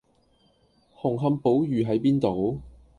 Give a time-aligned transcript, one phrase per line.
[0.99, 2.59] 紅磡寶御喺邊度？